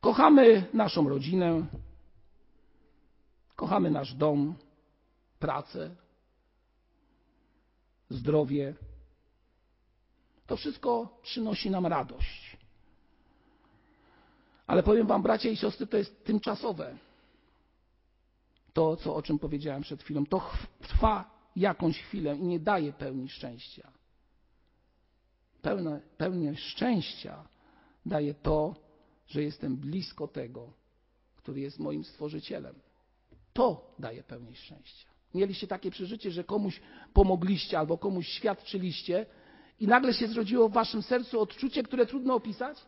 [0.00, 1.66] Kochamy naszą rodzinę,
[3.56, 4.54] kochamy nasz dom,
[5.38, 5.90] pracę,
[8.10, 8.74] zdrowie.
[10.46, 12.56] To wszystko przynosi nam radość.
[14.66, 16.98] Ale powiem Wam, bracia i siostry, to jest tymczasowe.
[18.72, 23.28] To, co, o czym powiedziałem przed chwilą, to trwa jakąś chwilę i nie daje pełni
[23.28, 23.92] szczęścia.
[25.62, 27.44] Pełne, pełnię szczęścia
[28.06, 28.74] daje to,
[29.28, 30.72] że jestem blisko tego,
[31.36, 32.74] który jest moim stworzycielem.
[33.52, 35.08] To daje pełnię szczęścia.
[35.34, 36.80] Mieliście takie przeżycie, że komuś
[37.12, 39.26] pomogliście albo komuś świadczyliście
[39.80, 42.78] i nagle się zrodziło w waszym sercu odczucie, które trudno opisać?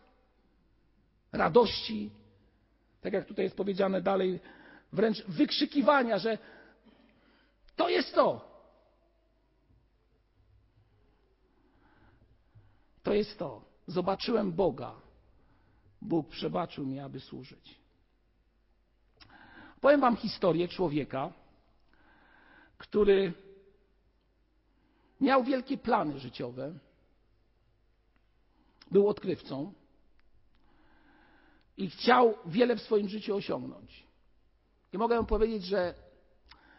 [1.33, 2.11] Radości,
[3.01, 4.41] tak jak tutaj jest powiedziane dalej,
[4.93, 6.39] wręcz wykrzykiwania, że
[7.77, 8.51] to jest to.
[13.03, 13.65] To jest to.
[13.87, 15.10] Zobaczyłem Boga.
[16.03, 17.81] Bóg przebaczył mi, aby służyć.
[19.81, 21.33] Powiem Wam historię człowieka,
[22.79, 23.33] który
[25.21, 26.75] miał wielkie plany życiowe,
[28.91, 29.73] był odkrywcą
[31.77, 34.07] i chciał wiele w swoim życiu osiągnąć.
[34.93, 35.95] I mogę powiedzieć, że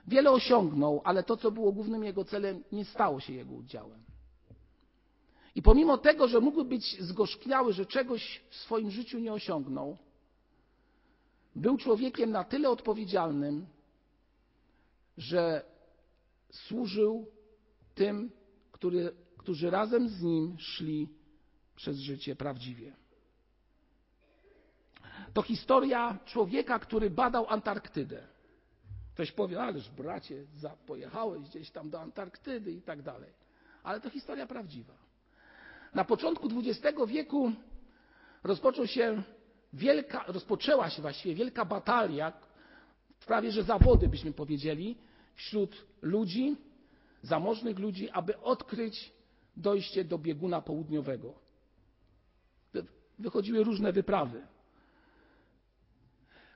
[0.07, 4.10] wiele osiągnął, ale to, co było głównym jego celem, nie stało się jego udziałem.
[5.55, 9.97] I pomimo tego, że mógłby być zgorzkniały, że czegoś w swoim życiu nie osiągnął,
[11.55, 13.65] był człowiekiem na tyle odpowiedzialnym,
[15.17, 15.65] że
[16.51, 17.27] służył
[17.95, 18.31] tym,
[18.71, 21.09] który, którzy razem z nim szli
[21.75, 22.95] przez życie prawdziwie.
[25.33, 28.27] To historia człowieka, który badał Antarktydę.
[29.13, 30.45] Ktoś powie, ależ bracie,
[30.87, 33.33] pojechałeś gdzieś tam do Antarktydy i tak dalej.
[33.83, 35.00] Ale to historia prawdziwa.
[35.93, 37.51] Na początku XX wieku
[38.43, 39.23] rozpoczął się
[39.73, 42.33] wielka, rozpoczęła się właściwie wielka batalia,
[43.25, 44.97] prawie że zawody byśmy powiedzieli,
[45.35, 46.55] wśród ludzi,
[47.21, 49.13] zamożnych ludzi, aby odkryć
[49.57, 51.33] dojście do bieguna południowego.
[53.19, 54.47] Wychodziły różne wyprawy.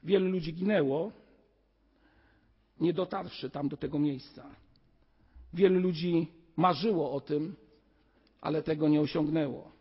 [0.03, 1.11] Wielu ludzi ginęło,
[2.79, 4.55] nie dotarwszy tam do tego miejsca.
[5.53, 7.55] Wielu ludzi marzyło o tym,
[8.45, 9.71] ale tego nie osiągnęło.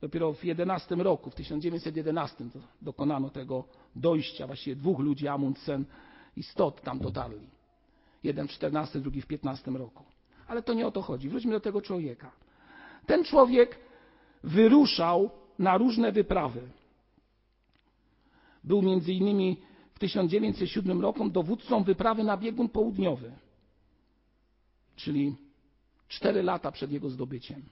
[0.00, 2.44] Dopiero w 11 roku, w 1911
[2.82, 3.64] dokonano tego
[3.96, 4.46] dojścia.
[4.46, 5.84] Właściwie dwóch ludzi, Amundsen
[6.36, 7.46] i Stott, tam dotarli.
[8.22, 10.04] Jeden w 14, drugi w 15 roku.
[10.46, 11.28] Ale to nie o to chodzi.
[11.28, 12.32] Wróćmy do tego człowieka.
[13.06, 13.78] Ten człowiek
[14.44, 16.60] wyruszał na różne wyprawy.
[18.64, 19.60] Był między innymi
[19.94, 23.32] w 1907 roku dowódcą wyprawy na biegun południowy,
[24.96, 25.36] czyli
[26.08, 27.62] cztery lata przed jego zdobyciem.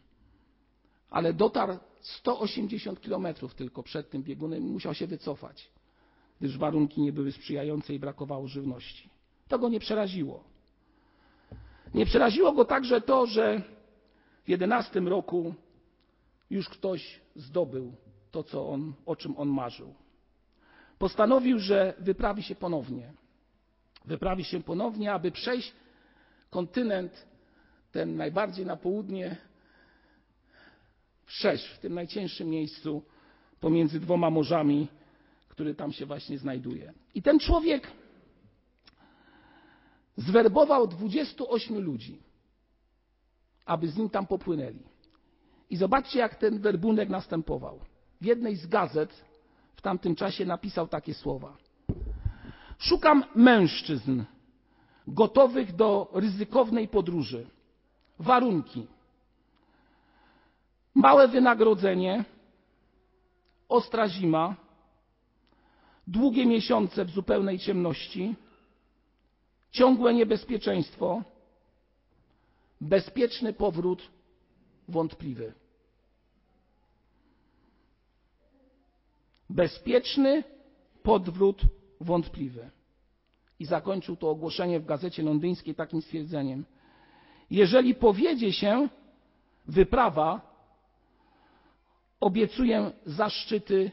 [1.12, 5.70] Ale dotarł 180 kilometrów tylko przed tym biegunem i musiał się wycofać,
[6.40, 9.10] gdyż warunki nie były sprzyjające i brakowało żywności.
[9.48, 10.44] To go nie przeraziło.
[11.94, 13.62] Nie przeraziło go także to, że
[14.44, 15.54] w 11 roku
[16.50, 17.92] już ktoś zdobył
[18.30, 19.94] to, co on, o czym on marzył.
[20.98, 23.12] Postanowił, że wyprawi się ponownie.
[24.04, 25.72] Wyprawi się ponownie, aby przejść
[26.50, 27.26] kontynent,
[27.92, 29.36] ten najbardziej na południe,
[31.32, 33.02] wszerz, w tym najcięższym miejscu
[33.60, 34.88] pomiędzy dwoma morzami,
[35.48, 36.92] który tam się właśnie znajduje.
[37.14, 37.90] I ten człowiek
[40.16, 42.22] zwerbował 28 ludzi,
[43.66, 44.82] aby z nim tam popłynęli.
[45.70, 47.80] I zobaczcie, jak ten werbunek następował.
[48.20, 49.24] W jednej z gazet
[49.76, 51.56] w tamtym czasie napisał takie słowa.
[52.78, 54.22] Szukam mężczyzn
[55.06, 57.46] gotowych do ryzykownej podróży.
[58.18, 58.86] Warunki:
[60.94, 62.24] małe wynagrodzenie,
[63.68, 64.56] ostra zima,
[66.06, 68.34] długie miesiące w zupełnej ciemności,
[69.70, 71.22] ciągłe niebezpieczeństwo,
[72.80, 74.02] bezpieczny powrót
[74.88, 75.52] wątpliwy.
[79.50, 80.44] Bezpieczny
[81.02, 81.62] podwrót
[82.00, 82.70] wątpliwy.
[83.58, 86.64] I zakończył to ogłoszenie w gazecie londyńskiej takim stwierdzeniem.
[87.50, 88.88] Jeżeli powiedzie się
[89.66, 90.51] wyprawa,
[92.22, 93.92] obiecuję zaszczyty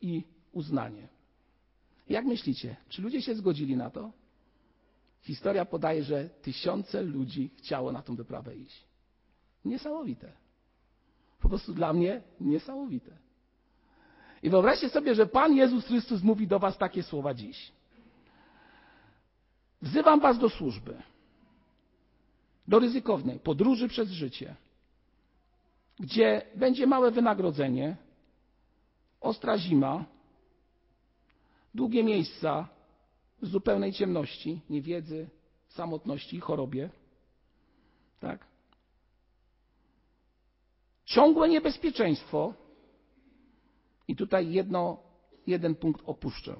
[0.00, 1.08] i uznanie.
[2.08, 4.12] Jak myślicie, czy ludzie się zgodzili na to?
[5.20, 8.84] Historia podaje, że tysiące ludzi chciało na tę wyprawę iść.
[9.64, 10.32] Niesamowite.
[11.40, 13.10] Po prostu dla mnie niesamowite.
[14.42, 17.72] I wyobraźcie sobie, że Pan Jezus Chrystus mówi do Was takie słowa dziś.
[19.82, 21.02] Wzywam Was do służby,
[22.68, 24.56] do ryzykownej podróży przez życie,
[26.00, 27.96] gdzie będzie małe wynagrodzenie,
[29.20, 30.04] ostra zima,
[31.74, 32.68] długie miejsca
[33.42, 35.28] w zupełnej ciemności, niewiedzy,
[35.68, 36.90] samotności i chorobie.
[38.20, 38.46] Tak?
[41.04, 42.54] Ciągłe niebezpieczeństwo.
[44.08, 45.02] I tutaj jedno,
[45.46, 46.54] jeden punkt opuszczę.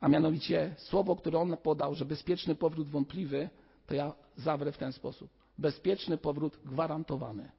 [0.00, 3.50] A mianowicie słowo, które on podał, że bezpieczny powrót wątpliwy,
[3.86, 5.30] to ja zawrę w ten sposób.
[5.58, 7.50] Bezpieczny powrót gwarantowany.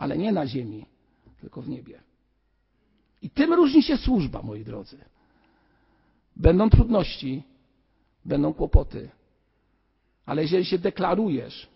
[0.00, 0.86] Ale nie na ziemi,
[1.40, 2.00] tylko w niebie.
[3.22, 4.98] I tym różni się służba, moi drodzy.
[6.36, 7.42] Będą trudności,
[8.24, 9.10] będą kłopoty,
[10.26, 11.68] ale jeżeli się deklarujesz,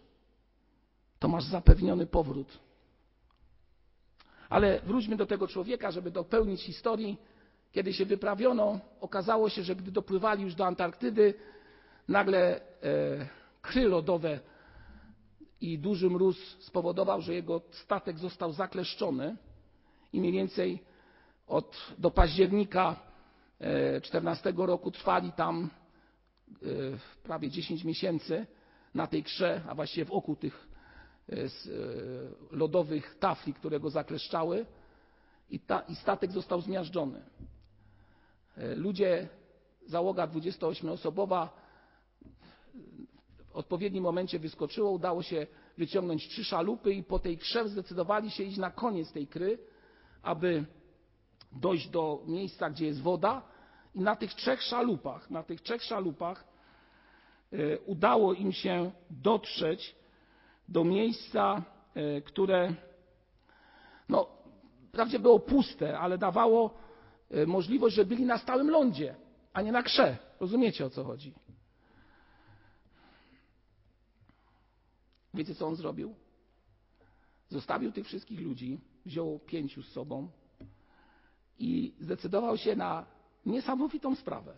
[1.18, 2.58] to masz zapewniony powrót.
[4.48, 7.18] Ale wróćmy do tego człowieka, żeby dopełnić historii.
[7.72, 11.34] Kiedy się wyprawiono, okazało się, że gdy dopływali już do Antarktydy,
[12.08, 12.60] nagle e,
[13.62, 14.40] kry lodowe
[15.60, 19.36] i duży mróz spowodował, że jego statek został zakleszczony
[20.12, 20.82] i mniej więcej
[21.46, 22.96] od, do października
[24.02, 25.70] 14 e, roku trwali tam
[26.50, 26.66] e,
[27.22, 28.46] prawie 10 miesięcy
[28.94, 30.68] na tej krze, a właściwie w oku tych
[31.29, 31.37] e,
[32.50, 34.66] lodowych tafli, które go zakleszczały
[35.50, 37.22] i, ta, i statek został zmiażdżony.
[38.76, 39.29] Ludzie,
[39.87, 41.48] załoga 28-osobowa
[43.55, 45.46] w odpowiednim momencie wyskoczyło, udało się
[45.79, 49.59] wyciągnąć trzy szalupy i po tej krze zdecydowali się iść na koniec tej kry,
[50.23, 50.65] aby
[51.52, 53.42] dojść do miejsca, gdzie jest woda
[53.94, 56.44] i na tych trzech szalupach, na tych trzech szalupach
[57.52, 59.96] e, udało im się dotrzeć
[60.69, 61.63] do miejsca,
[61.94, 62.75] e, które
[64.09, 64.27] no,
[64.88, 66.75] wprawdzie było puste, ale dawało
[67.31, 69.15] e, możliwość, że byli na stałym lądzie,
[69.52, 70.17] a nie na krze.
[70.40, 71.35] Rozumiecie o co chodzi?
[75.35, 76.14] Wiecie, co on zrobił?
[77.54, 80.28] zostawił tych wszystkich ludzi, wziął pięciu z sobą
[81.58, 83.06] i zdecydował się na
[83.46, 84.56] niesamowitą sprawę.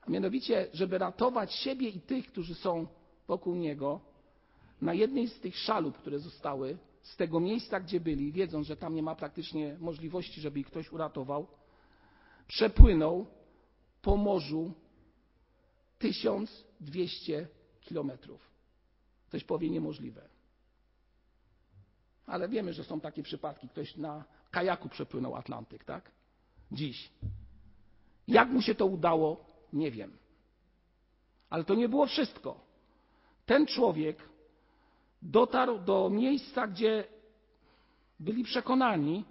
[0.00, 2.86] A mianowicie, żeby ratować siebie i tych, którzy są
[3.28, 4.00] wokół niego,
[4.80, 8.94] na jednej z tych szalup, które zostały, z tego miejsca, gdzie byli, wiedząc, że tam
[8.94, 11.46] nie ma praktycznie możliwości, żeby ich ktoś uratował,
[12.46, 13.26] przepłynął
[14.02, 14.72] po morzu
[15.98, 17.48] 1200
[17.90, 18.50] kilometrów.
[19.28, 20.22] Ktoś powie niemożliwe.
[22.26, 23.68] Ale wiemy, że są takie przypadki.
[23.68, 26.10] Ktoś na kajaku przepłynął Atlantyk, tak?
[26.72, 27.10] Dziś.
[28.28, 30.16] Jak mu się to udało, nie wiem.
[31.50, 32.60] Ale to nie było wszystko.
[33.46, 34.28] Ten człowiek
[35.22, 37.04] dotarł do miejsca, gdzie
[38.20, 39.24] byli przekonani,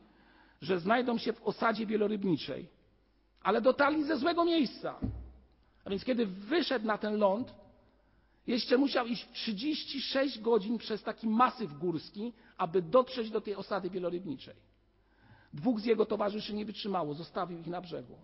[0.62, 2.70] że znajdą się w osadzie wielorybniczej,
[3.42, 5.00] ale dotarli ze złego miejsca.
[5.86, 7.59] A więc kiedy wyszedł na ten ląd,
[8.50, 14.56] jeszcze musiał iść 36 godzin przez taki masyw górski, aby dotrzeć do tej osady wielorybniczej.
[15.54, 18.18] Dwóch z jego towarzyszy nie wytrzymało, zostawił ich na brzegu.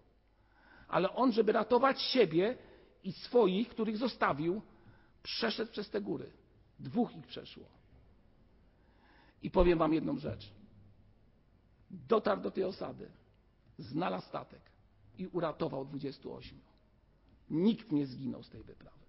[0.88, 2.58] Ale on, żeby ratować siebie
[3.04, 4.62] i swoich, których zostawił,
[5.24, 6.32] przeszedł przez te góry.
[6.80, 7.66] Dwóch ich przeszło.
[9.44, 10.54] I powiem Wam jedną rzecz.
[11.92, 13.12] Dotarł do tej osady,
[13.78, 14.62] znalazł statek
[15.18, 16.60] i uratował 28.
[17.50, 19.05] Nikt nie zginął z tej wyprawy.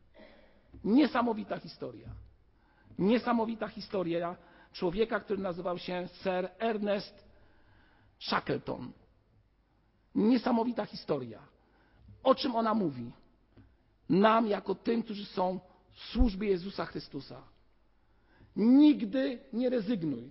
[0.84, 2.08] Niesamowita historia.
[2.98, 4.36] Niesamowita historia
[4.72, 7.24] człowieka, który nazywał się Sir Ernest
[8.18, 8.92] Shackleton.
[10.14, 11.40] Niesamowita historia.
[12.22, 13.12] O czym ona mówi?
[14.08, 15.60] Nam, jako tym, którzy są
[15.92, 17.42] w służbie Jezusa Chrystusa.
[18.56, 20.30] Nigdy nie rezygnuj.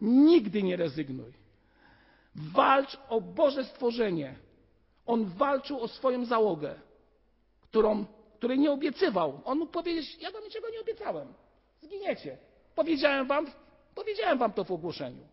[0.00, 1.32] Nigdy nie rezygnuj.
[2.34, 4.36] Walcz o Boże stworzenie.
[5.06, 6.74] On walczył o swoją załogę,
[7.60, 8.04] którą,
[8.40, 9.40] której nie obiecywał.
[9.44, 11.28] On mógł powiedzieć: Ja wam niczego nie obiecałem.
[11.82, 12.38] Zginiecie.
[12.74, 13.46] Powiedziałem wam,
[13.94, 15.24] powiedziałem wam to w ogłoszeniu.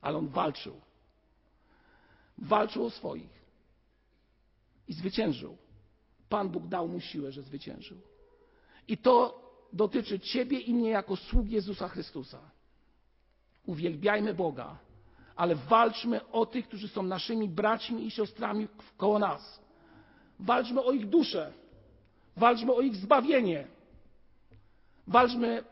[0.00, 0.80] Ale on walczył.
[2.38, 3.44] Walczył o swoich.
[4.88, 5.56] I zwyciężył.
[6.28, 7.98] Pan Bóg dał mu siłę, że zwyciężył.
[8.88, 9.40] I to
[9.72, 12.40] dotyczy Ciebie i mnie jako sług Jezusa Chrystusa.
[13.66, 14.78] Uwielbiajmy Boga,
[15.36, 19.60] ale walczmy o tych, którzy są naszymi braćmi i siostrami koło nas.
[20.38, 21.63] Walczmy o ich duszę.
[22.36, 23.66] Walczmy o ich zbawienie.
[25.06, 25.64] Walczmy,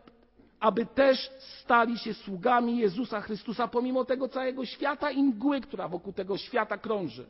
[0.61, 6.13] aby też stali się sługami Jezusa Chrystusa, pomimo tego całego świata i mgły, która wokół
[6.13, 7.27] tego świata krąży.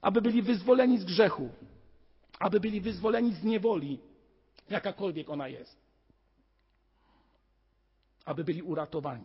[0.00, 1.48] Aby byli wyzwoleni z grzechu,
[2.38, 3.98] aby byli wyzwoleni z niewoli,
[4.70, 5.76] jakakolwiek ona jest,
[8.24, 9.24] aby byli uratowani.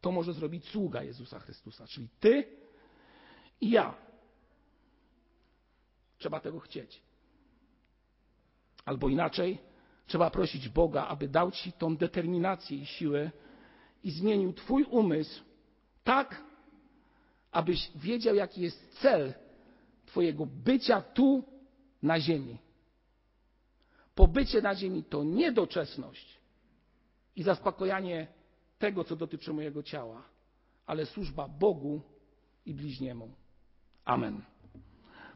[0.00, 2.44] To może zrobić sługa Jezusa Chrystusa, czyli ty
[3.60, 3.94] i ja.
[6.22, 7.02] Trzeba tego chcieć.
[8.84, 9.58] Albo inaczej,
[10.06, 13.30] trzeba prosić Boga, aby dał ci tą determinację i siłę
[14.04, 15.42] i zmienił Twój umysł
[16.04, 16.42] tak,
[17.52, 19.34] abyś wiedział, jaki jest cel
[20.06, 21.44] Twojego bycia tu
[22.02, 22.58] na ziemi.
[24.14, 26.38] Pobycie na ziemi to niedoczesność
[27.36, 28.26] i zaspokojanie
[28.78, 30.22] tego, co dotyczy mojego ciała,
[30.86, 32.00] ale służba Bogu
[32.66, 33.32] i bliźniemu.
[34.04, 34.51] Amen.